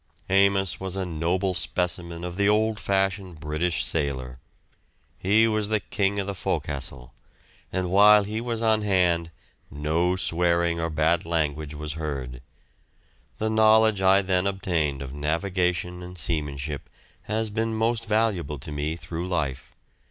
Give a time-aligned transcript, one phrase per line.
[0.31, 4.39] Amos was a noble specimen of the old fashioned British sailor.
[5.19, 7.13] He was the king of the fo'castle,
[7.71, 9.29] and while he was on hand
[9.69, 12.41] no swearing or bad language was heard.
[13.37, 16.89] The knowledge I then obtained of navigation and seamanship
[17.29, 19.71] has been most valuable to me through life.